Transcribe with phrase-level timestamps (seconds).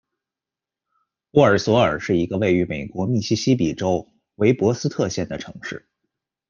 [1.33, 5.87] 沃尔索尔是一个位于美国密西西比州韦伯斯特县的城市。